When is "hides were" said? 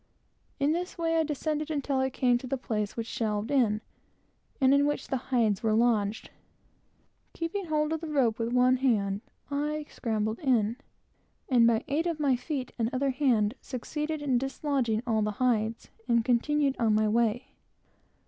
5.29-5.75